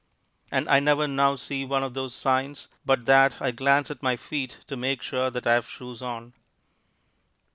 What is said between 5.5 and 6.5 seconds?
have shoes on.